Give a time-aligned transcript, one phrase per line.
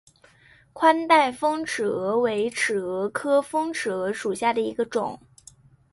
[0.73, 5.19] 宽带峰尺蛾为尺蛾科峰尺蛾属下的一个种。